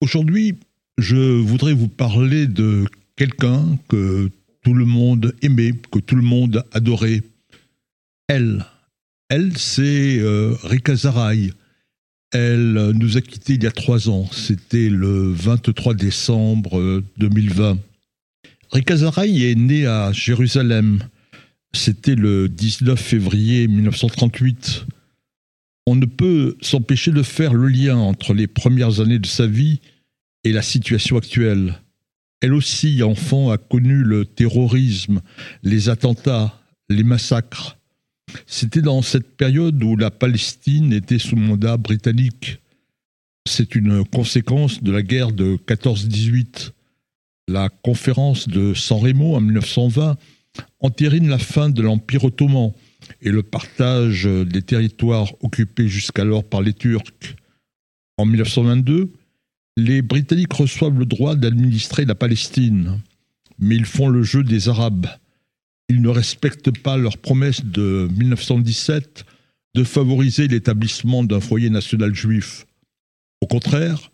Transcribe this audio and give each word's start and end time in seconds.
Aujourd'hui, 0.00 0.54
je 0.96 1.16
voudrais 1.16 1.74
vous 1.74 1.88
parler 1.88 2.46
de 2.46 2.86
quelqu'un 3.16 3.78
que 3.88 4.30
tout 4.62 4.72
le 4.72 4.86
monde 4.86 5.34
aimait, 5.42 5.72
que 5.90 5.98
tout 5.98 6.16
le 6.16 6.22
monde 6.22 6.64
adorait. 6.72 7.22
Elle. 8.26 8.64
Elle, 9.28 9.58
c'est 9.58 10.18
euh, 10.18 10.54
Rika 10.64 10.94
Zaraï. 10.94 11.52
Elle 12.32 12.92
nous 12.94 13.18
a 13.18 13.20
quittés 13.20 13.54
il 13.54 13.62
y 13.62 13.66
a 13.66 13.72
trois 13.72 14.08
ans. 14.08 14.26
C'était 14.32 14.88
le 14.88 15.32
23 15.32 15.92
décembre 15.92 17.02
2020. 17.18 17.78
Rika 18.72 18.96
Zaraï 18.96 19.44
est 19.44 19.54
née 19.54 19.86
à 19.86 20.12
Jérusalem. 20.12 21.00
C'était 21.74 22.14
le 22.14 22.48
19 22.48 22.98
février 22.98 23.68
1938. 23.68 24.86
On 25.90 25.96
ne 25.96 26.06
peut 26.06 26.56
s'empêcher 26.60 27.10
de 27.10 27.24
faire 27.24 27.52
le 27.52 27.66
lien 27.66 27.96
entre 27.96 28.32
les 28.32 28.46
premières 28.46 29.00
années 29.00 29.18
de 29.18 29.26
sa 29.26 29.48
vie 29.48 29.80
et 30.44 30.52
la 30.52 30.62
situation 30.62 31.16
actuelle. 31.16 31.80
Elle 32.40 32.54
aussi, 32.54 33.02
enfant, 33.02 33.50
a 33.50 33.58
connu 33.58 34.04
le 34.04 34.24
terrorisme, 34.24 35.20
les 35.64 35.88
attentats, 35.88 36.54
les 36.88 37.02
massacres. 37.02 37.76
C'était 38.46 38.82
dans 38.82 39.02
cette 39.02 39.36
période 39.36 39.82
où 39.82 39.96
la 39.96 40.12
Palestine 40.12 40.92
était 40.92 41.18
sous 41.18 41.34
mandat 41.34 41.76
britannique. 41.76 42.60
C'est 43.48 43.74
une 43.74 44.04
conséquence 44.04 44.84
de 44.84 44.92
la 44.92 45.02
guerre 45.02 45.32
de 45.32 45.56
14-18. 45.56 46.70
La 47.48 47.68
conférence 47.68 48.46
de 48.46 48.74
San 48.74 49.00
Remo 49.00 49.34
en 49.34 49.40
1920 49.40 50.16
entérine 50.78 51.28
la 51.28 51.40
fin 51.40 51.68
de 51.68 51.82
l'Empire 51.82 52.22
ottoman 52.22 52.74
et 53.20 53.30
le 53.30 53.42
partage 53.42 54.24
des 54.24 54.62
territoires 54.62 55.32
occupés 55.42 55.88
jusqu'alors 55.88 56.44
par 56.44 56.62
les 56.62 56.72
Turcs. 56.72 57.36
En 58.16 58.26
1922, 58.26 59.12
les 59.76 60.02
Britanniques 60.02 60.52
reçoivent 60.52 60.98
le 60.98 61.06
droit 61.06 61.36
d'administrer 61.36 62.04
la 62.04 62.14
Palestine, 62.14 63.00
mais 63.58 63.76
ils 63.76 63.86
font 63.86 64.08
le 64.08 64.22
jeu 64.22 64.42
des 64.42 64.68
Arabes. 64.68 65.06
Ils 65.88 66.02
ne 66.02 66.08
respectent 66.08 66.78
pas 66.78 66.96
leur 66.96 67.18
promesse 67.18 67.64
de 67.64 68.08
1917 68.16 69.24
de 69.74 69.84
favoriser 69.84 70.48
l'établissement 70.48 71.24
d'un 71.24 71.40
foyer 71.40 71.70
national 71.70 72.14
juif. 72.14 72.66
Au 73.40 73.46
contraire, 73.46 74.10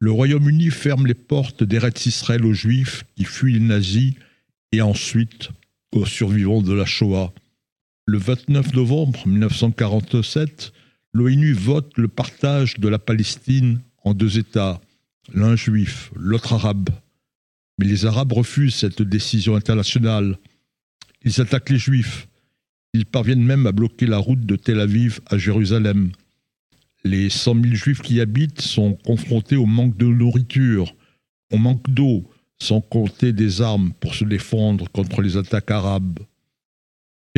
le 0.00 0.12
Royaume-Uni 0.12 0.70
ferme 0.70 1.06
les 1.06 1.14
portes 1.14 1.64
d'Eretz 1.64 2.06
Israël 2.06 2.44
aux 2.44 2.52
Juifs 2.52 3.04
qui 3.16 3.24
fuient 3.24 3.54
les 3.54 3.60
nazis 3.60 4.14
et 4.72 4.80
ensuite 4.80 5.48
aux 5.92 6.06
survivants 6.06 6.62
de 6.62 6.72
la 6.72 6.84
Shoah. 6.84 7.32
Le 8.10 8.16
29 8.16 8.72
novembre 8.72 9.26
1947, 9.26 10.72
l'ONU 11.12 11.52
vote 11.52 11.92
le 11.98 12.08
partage 12.08 12.80
de 12.80 12.88
la 12.88 12.98
Palestine 12.98 13.82
en 14.02 14.14
deux 14.14 14.38
États, 14.38 14.80
l'un 15.34 15.56
juif, 15.56 16.10
l'autre 16.16 16.54
arabe. 16.54 16.88
Mais 17.76 17.84
les 17.84 18.06
Arabes 18.06 18.32
refusent 18.32 18.76
cette 18.76 19.02
décision 19.02 19.56
internationale. 19.56 20.38
Ils 21.22 21.38
attaquent 21.42 21.68
les 21.68 21.76
Juifs. 21.76 22.28
Ils 22.94 23.04
parviennent 23.04 23.44
même 23.44 23.66
à 23.66 23.72
bloquer 23.72 24.06
la 24.06 24.16
route 24.16 24.46
de 24.46 24.56
Tel 24.56 24.80
Aviv 24.80 25.20
à 25.26 25.36
Jérusalem. 25.36 26.10
Les 27.04 27.28
100 27.28 27.62
000 27.62 27.74
Juifs 27.74 28.00
qui 28.00 28.14
y 28.14 28.20
habitent 28.22 28.62
sont 28.62 28.94
confrontés 29.04 29.56
au 29.56 29.66
manque 29.66 29.98
de 29.98 30.06
nourriture, 30.06 30.94
au 31.52 31.58
manque 31.58 31.90
d'eau, 31.90 32.24
sans 32.58 32.80
compter 32.80 33.34
des 33.34 33.60
armes 33.60 33.92
pour 34.00 34.14
se 34.14 34.24
défendre 34.24 34.90
contre 34.92 35.20
les 35.20 35.36
attaques 35.36 35.70
arabes. 35.70 36.20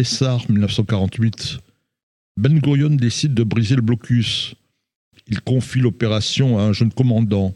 Pessar 0.00 0.50
1948. 0.50 1.58
Ben 2.38 2.58
Gurion 2.58 2.88
décide 2.88 3.34
de 3.34 3.42
briser 3.42 3.76
le 3.76 3.82
blocus. 3.82 4.54
Il 5.26 5.42
confie 5.42 5.80
l'opération 5.80 6.58
à 6.58 6.62
un 6.62 6.72
jeune 6.72 6.90
commandant. 6.90 7.54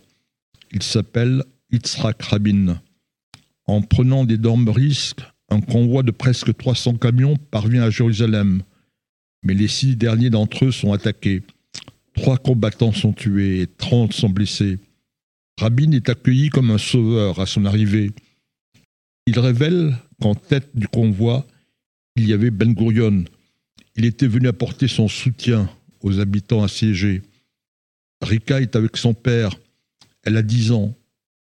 Il 0.70 0.83
s'appelle 0.83 1.42
Yitzhak 1.72 2.20
Rabin. 2.20 2.83
En 3.65 3.81
prenant 3.81 4.27
d'énormes 4.27 4.69
risques, 4.69 5.22
un 5.48 5.62
convoi 5.62 6.03
de 6.03 6.11
presque 6.11 6.55
300 6.55 6.97
camions 6.97 7.39
parvient 7.50 7.83
à 7.83 7.89
Jérusalem. 7.89 8.62
Mais 9.43 9.55
les 9.55 9.69
six 9.69 9.97
derniers 9.97 10.28
d'entre 10.28 10.66
eux 10.66 10.71
sont 10.71 10.93
attaqués. 10.93 11.41
Trois 12.12 12.37
combattants 12.37 12.93
sont 12.93 13.15
tués 13.15 13.62
et 13.62 13.66
30 13.66 14.12
sont 14.12 14.28
blessés. 14.28 14.78
Rabin 15.59 15.93
est 15.93 16.11
accueilli 16.11 16.50
comme 16.50 16.71
un 16.71 16.76
sauveur 16.76 17.41
à 17.41 17.47
son 17.47 17.65
arrivée. 17.65 18.11
Il 19.26 19.38
révèle 19.38 19.97
qu'en 20.21 20.34
tête 20.34 20.69
du 20.75 20.88
convoi, 20.88 21.47
il 22.16 22.28
y 22.28 22.32
avait 22.32 22.50
Ben 22.50 22.72
Gurion. 22.72 23.25
Il 23.97 24.04
était 24.04 24.26
venu 24.26 24.48
apporter 24.48 24.88
son 24.88 25.08
soutien 25.08 25.69
aux 26.00 26.20
habitants 26.20 26.62
assiégés. 26.62 27.22
Rika 28.20 28.60
est 28.60 28.76
avec 28.76 28.97
son 28.97 29.14
père. 29.14 29.54
Elle 30.22 30.36
a 30.36 30.42
dix 30.42 30.72
ans. 30.72 30.94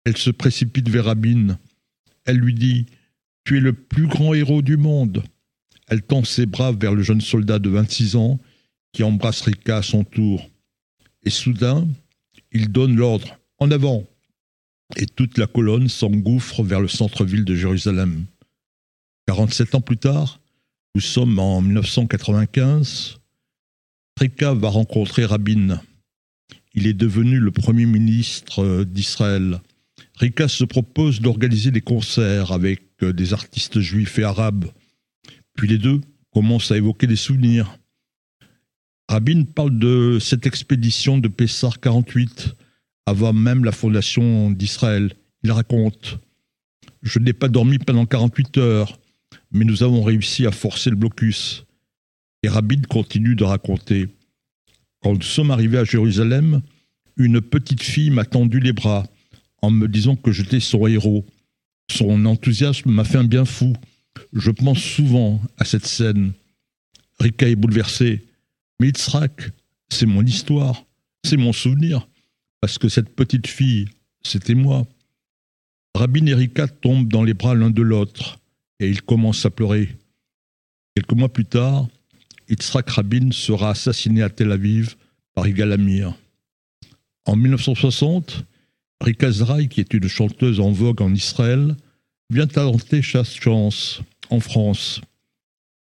Elle 0.05 0.17
se 0.17 0.31
précipite 0.31 0.89
vers 0.89 1.07
Rabin. 1.07 1.59
Elle 2.25 2.39
lui 2.39 2.55
dit 2.55 2.87
Tu 3.45 3.59
es 3.59 3.61
le 3.61 3.73
plus 3.73 4.07
grand 4.07 4.35
héros 4.35 4.63
du 4.63 4.77
monde. 4.77 5.23
Elle 5.87 6.03
tend 6.03 6.25
ses 6.25 6.47
bras 6.47 6.73
vers 6.73 6.95
le 6.95 7.03
jeune 7.03 7.21
soldat 7.21 7.59
de 7.59 7.71
26 7.71 8.17
ans 8.17 8.39
qui 8.93 9.03
embrasse 9.03 9.43
Rika 9.43 9.79
à 9.79 9.83
son 9.83 10.05
tour. 10.05 10.51
Et 11.25 11.31
soudain, 11.31 11.89
il 12.53 12.71
donne 12.71 12.97
l'ordre 12.97 13.39
en 13.59 13.71
avant. 13.71 14.07
Et 14.97 15.07
toute 15.07 15.39
la 15.39 15.47
colonne 15.47 15.89
s'engouffre 15.89 16.63
vers 16.63 16.81
le 16.81 16.89
centre-ville 16.89 17.45
de 17.45 17.55
Jérusalem. 17.55 18.25
47 19.27 19.75
ans 19.75 19.81
plus 19.83 19.99
tard, 19.99 20.41
nous 20.99 21.03
sommes 21.03 21.39
en 21.39 21.61
1995, 21.61 23.21
Rika 24.19 24.53
va 24.53 24.69
rencontrer 24.69 25.27
Rabin. 25.27 25.81
Il 26.75 26.89
est 26.89 26.93
devenu 26.93 27.39
le 27.39 27.53
premier 27.53 27.87
ministre 27.87 28.83
d'Israël. 28.83 29.61
Rika 30.17 30.49
se 30.49 30.65
propose 30.65 31.21
d'organiser 31.21 31.71
des 31.71 31.83
concerts 31.83 32.51
avec 32.51 32.83
des 33.01 33.33
artistes 33.33 33.79
juifs 33.79 34.19
et 34.19 34.25
arabes. 34.25 34.65
Puis 35.55 35.69
les 35.69 35.79
deux 35.79 36.01
commencent 36.33 36.73
à 36.73 36.77
évoquer 36.77 37.07
des 37.07 37.15
souvenirs. 37.15 37.79
Rabin 39.09 39.45
parle 39.45 39.79
de 39.79 40.19
cette 40.21 40.47
expédition 40.47 41.19
de 41.19 41.29
Pessar 41.29 41.79
48, 41.79 42.57
avant 43.07 43.33
même 43.33 43.65
la 43.65 43.71
fondation 43.71 44.51
d'Israël. 44.51 45.13
Il 45.45 45.53
raconte 45.53 46.19
Je 47.03 47.21
n'ai 47.21 47.35
pas 47.35 47.47
dormi 47.47 47.79
pendant 47.79 48.05
48 48.05 48.59
heures, 48.59 48.99
mais 49.51 49.65
nous 49.65 49.83
avons 49.83 50.03
réussi 50.03 50.47
à 50.47 50.53
forcer 50.53 50.91
le 50.91 50.97
blocus. 50.97 51.65
Et 52.43 52.49
Rabin 52.49 52.83
continue 52.89 53.35
de 53.35 53.45
raconter 53.45 54.09
Quand 55.03 55.15
nous 55.15 55.23
sommes 55.23 55.51
arrivés 55.51 55.79
à 55.79 55.85
Jérusalem, 55.85 56.63
une 57.17 57.41
petite 57.41 57.83
fille 57.83 58.11
m'a 58.11 58.25
tendu 58.25 58.61
les 58.61 58.73
bras 58.73 59.07
en 59.63 59.71
me 59.71 59.89
disant 59.89 60.17
que 60.17 60.31
j'étais 60.31 60.61
son 60.61 60.87
héros. 60.87 61.27
Son 61.91 62.27
enthousiasme 62.27 62.91
m'a 62.91 63.05
fait 63.05 63.19
un 63.19 63.25
bien 63.25 63.45
fou. 63.45 63.73
Je 64.33 64.51
pense 64.51 64.81
souvent 64.81 65.41
à 65.57 65.65
cette 65.65 65.87
scène. 65.87 66.33
Rika 67.19 67.49
est 67.49 67.57
bouleversé. 67.57 68.25
Mais 68.81 68.89
Yitzhak, 68.89 69.51
c'est 69.89 70.07
mon 70.07 70.25
histoire, 70.25 70.85
c'est 71.25 71.37
mon 71.37 71.53
souvenir 71.53 72.07
parce 72.61 72.79
que 72.79 72.89
cette 72.89 73.15
petite 73.15 73.47
fille, 73.47 73.89
c'était 74.23 74.55
moi. 74.55 74.87
Rabin 75.95 76.27
et 76.27 76.35
Rika 76.35 76.69
tombent 76.69 77.09
dans 77.09 77.25
les 77.25 77.35
bras 77.35 77.55
l'un 77.55 77.71
de 77.71 77.83
l'autre 77.83 78.39
et 78.81 78.89
ils 78.89 79.03
commencent 79.03 79.47
à 79.47 79.51
pleurer. 79.51 79.89
Quelques 80.95 81.13
mois 81.13 81.33
plus 81.33 81.45
tard, 81.45 81.89
Yitzhak 82.49 82.89
Rabin 82.91 83.31
sera 83.33 83.71
assassiné 83.71 84.23
à 84.23 84.31
Tel 84.31 84.53
Aviv 84.53 84.97
par 85.35 85.47
Yigal 85.47 85.73
Amir. 85.73 86.15
En 87.27 87.37
1960, 87.37 88.45
Rika 89.01 89.31
Zraï, 89.31 89.69
qui 89.69 89.81
est 89.81 89.95
une 89.95 90.09
chanteuse 90.09 90.61
en 90.61 90.73
vogue 90.73 91.03
en 91.03 91.13
Israël, 91.13 91.77
vient 92.31 92.47
tenter 92.47 93.03
chasse 93.03 93.35
chance 93.35 94.01
en 94.31 94.41
France. 94.41 95.01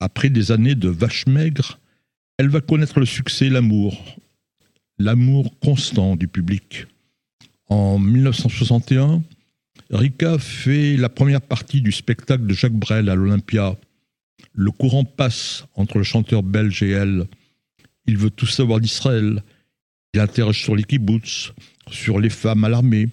Après 0.01 0.29
des 0.29 0.53
années 0.53 0.75
de 0.75 0.89
vache 0.89 1.27
maigre, 1.27 1.79
elle 2.39 2.49
va 2.49 2.61
connaître 2.61 3.01
le 3.01 3.07
succès 3.07 3.47
et 3.47 3.51
l'amour 3.51 3.97
l'amour 4.99 5.59
constant 5.61 6.17
du 6.17 6.29
public. 6.29 6.87
En 7.69 7.99
1961, 7.99 9.23
Rika 9.91 10.39
fait 10.39 10.97
la 10.97 11.09
première 11.09 11.41
partie 11.41 11.81
du 11.81 11.93
spectacle 11.93 12.47
de 12.47 12.55
Jacques 12.55 12.73
Brel 12.73 13.09
à 13.09 13.15
l'Olympia. 13.15 13.77
Le 14.53 14.71
courant 14.71 15.05
passe 15.05 15.65
entre 15.75 15.99
le 15.99 16.05
chanteur 16.05 16.43
belge 16.43 16.83
et 16.83 16.91
elle. 16.91 17.27
Il 18.07 18.17
veut 18.17 18.31
tout 18.31 18.47
savoir 18.47 18.81
d'Israël. 18.81 19.43
Il 20.15 20.21
interroge 20.21 20.63
sur 20.63 20.75
les 20.75 20.85
kibbutz, 20.85 21.53
sur 21.91 22.19
les 22.19 22.31
femmes 22.31 22.65
à 22.65 22.69
l'armée 22.69 23.09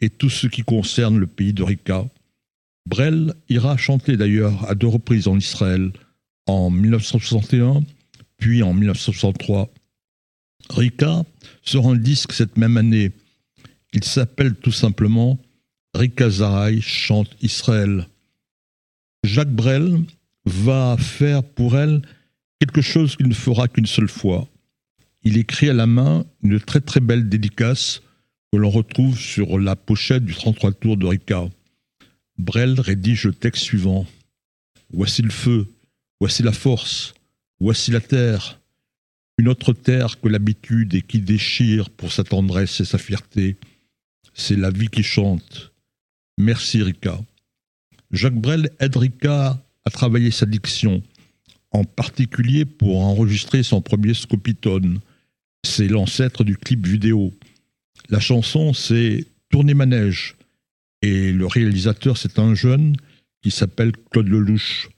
et 0.00 0.10
tout 0.10 0.30
ce 0.30 0.46
qui 0.46 0.62
concerne 0.62 1.18
le 1.18 1.26
pays 1.26 1.52
de 1.52 1.62
Rika. 1.62 2.04
Brel 2.86 3.34
ira 3.48 3.76
chanter 3.76 4.16
d'ailleurs 4.16 4.68
à 4.68 4.74
deux 4.74 4.88
reprises 4.88 5.28
en 5.28 5.38
Israël, 5.38 5.92
en 6.46 6.70
1961 6.70 7.82
puis 8.40 8.62
en 8.62 8.74
1963. 8.74 9.70
Rika 10.70 11.22
sort 11.62 11.88
un 11.88 11.96
disque 11.96 12.32
cette 12.32 12.56
même 12.56 12.76
année. 12.76 13.12
Il 13.92 14.02
s'appelle 14.02 14.54
tout 14.54 14.72
simplement 14.72 15.38
Zaraï 16.28 16.80
chante 16.80 17.36
Israël. 17.42 18.06
Jacques 19.24 19.54
Brel 19.54 20.00
va 20.44 20.96
faire 20.98 21.42
pour 21.42 21.76
elle 21.76 22.02
quelque 22.58 22.80
chose 22.80 23.16
qu'il 23.16 23.28
ne 23.28 23.34
fera 23.34 23.68
qu'une 23.68 23.86
seule 23.86 24.08
fois. 24.08 24.48
Il 25.22 25.36
écrit 25.36 25.68
à 25.68 25.74
la 25.74 25.86
main 25.86 26.24
une 26.42 26.60
très 26.60 26.80
très 26.80 27.00
belle 27.00 27.28
dédicace 27.28 28.02
que 28.52 28.58
l'on 28.58 28.70
retrouve 28.70 29.18
sur 29.18 29.58
la 29.58 29.76
pochette 29.76 30.24
du 30.24 30.34
33 30.34 30.72
tours 30.72 30.96
de 30.96 31.06
Rika. 31.06 31.48
Brel 32.38 32.80
rédige 32.80 33.24
le 33.24 33.34
texte 33.34 33.64
suivant. 33.64 34.06
Voici 34.92 35.22
le 35.22 35.30
feu, 35.30 35.68
voici 36.20 36.42
la 36.42 36.52
force, 36.52 37.14
voici 37.60 37.90
la 37.90 38.00
terre, 38.00 38.60
une 39.38 39.48
autre 39.48 39.72
terre 39.72 40.20
que 40.20 40.28
l'habitude 40.28 40.94
et 40.94 41.02
qui 41.02 41.20
déchire 41.20 41.90
pour 41.90 42.12
sa 42.12 42.24
tendresse 42.24 42.80
et 42.80 42.84
sa 42.84 42.98
fierté. 42.98 43.56
C'est 44.34 44.56
la 44.56 44.70
vie 44.70 44.88
qui 44.88 45.02
chante. 45.02 45.72
Merci 46.40 46.82
Rika. 46.82 47.20
Jacques 48.12 48.40
Brel 48.40 48.70
aide 48.80 48.96
Rika 48.96 49.62
à 49.84 49.90
travailler 49.90 50.30
sa 50.30 50.46
diction, 50.46 51.02
en 51.70 51.84
particulier 51.84 52.64
pour 52.64 53.04
enregistrer 53.04 53.62
son 53.62 53.82
premier 53.82 54.14
scopitone. 54.14 55.00
C'est 55.64 55.86
l'ancêtre 55.86 56.42
du 56.42 56.56
clip 56.56 56.86
vidéo. 56.86 57.34
La 58.08 58.20
chanson, 58.20 58.72
c'est 58.72 59.26
Tourner 59.50 59.74
manège. 59.74 60.36
Et 61.02 61.30
le 61.30 61.46
réalisateur, 61.46 62.16
c'est 62.16 62.38
un 62.38 62.54
jeune 62.54 62.96
qui 63.42 63.50
s'appelle 63.50 63.92
Claude 64.10 64.28
Lelouch. 64.28 64.88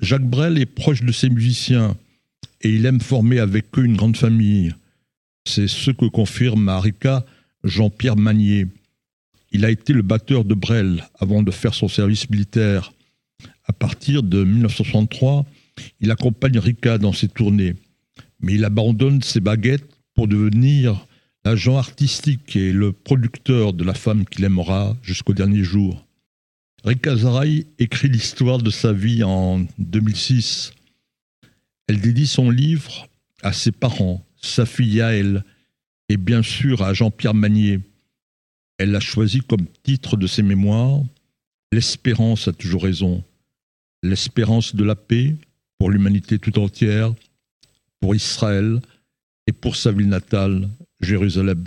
Jacques 0.00 0.28
Brel 0.28 0.58
est 0.58 0.66
proche 0.66 1.02
de 1.02 1.12
ses 1.12 1.30
musiciens 1.30 1.96
et 2.60 2.68
il 2.68 2.84
aime 2.84 3.00
former 3.00 3.38
avec 3.38 3.66
eux 3.78 3.84
une 3.84 3.96
grande 3.96 4.18
famille. 4.18 4.74
C'est 5.46 5.68
ce 5.68 5.90
que 5.90 6.04
confirme 6.04 6.68
à 6.68 6.78
Rika 6.80 7.24
Jean-Pierre 7.64 8.16
Magnier. 8.16 8.66
Il 9.56 9.64
a 9.64 9.70
été 9.70 9.94
le 9.94 10.02
batteur 10.02 10.44
de 10.44 10.52
Brel 10.52 11.02
avant 11.18 11.42
de 11.42 11.50
faire 11.50 11.72
son 11.72 11.88
service 11.88 12.28
militaire. 12.28 12.92
À 13.64 13.72
partir 13.72 14.22
de 14.22 14.44
1963, 14.44 15.46
il 16.00 16.10
accompagne 16.10 16.58
Rika 16.58 16.98
dans 16.98 17.14
ses 17.14 17.28
tournées, 17.28 17.74
mais 18.38 18.52
il 18.52 18.66
abandonne 18.66 19.22
ses 19.22 19.40
baguettes 19.40 19.88
pour 20.14 20.28
devenir 20.28 21.06
l'agent 21.46 21.78
artistique 21.78 22.54
et 22.54 22.70
le 22.70 22.92
producteur 22.92 23.72
de 23.72 23.82
la 23.82 23.94
femme 23.94 24.26
qu'il 24.26 24.44
aimera 24.44 24.94
jusqu'au 25.00 25.32
dernier 25.32 25.64
jour. 25.64 26.04
Rika 26.84 27.16
Zaraï 27.16 27.64
écrit 27.78 28.10
l'histoire 28.10 28.58
de 28.58 28.68
sa 28.68 28.92
vie 28.92 29.22
en 29.22 29.64
2006. 29.78 30.74
Elle 31.88 32.02
dédie 32.02 32.26
son 32.26 32.50
livre 32.50 33.08
à 33.42 33.54
ses 33.54 33.72
parents, 33.72 34.22
sa 34.36 34.66
fille 34.66 34.96
Yael 34.96 35.44
et 36.10 36.18
bien 36.18 36.42
sûr 36.42 36.82
à 36.82 36.92
Jean-Pierre 36.92 37.32
Magnier. 37.32 37.80
Elle 38.78 38.90
l'a 38.90 39.00
choisi 39.00 39.40
comme 39.40 39.66
titre 39.82 40.16
de 40.16 40.26
ses 40.26 40.42
mémoires 40.42 41.00
L'espérance 41.72 42.48
a 42.48 42.52
toujours 42.52 42.84
raison. 42.84 43.24
L'espérance 44.02 44.74
de 44.74 44.84
la 44.84 44.94
paix 44.94 45.34
pour 45.78 45.90
l'humanité 45.90 46.38
tout 46.38 46.58
entière, 46.58 47.12
pour 48.00 48.14
Israël 48.14 48.80
et 49.46 49.52
pour 49.52 49.76
sa 49.76 49.92
ville 49.92 50.08
natale, 50.08 50.68
Jérusalem. 51.00 51.64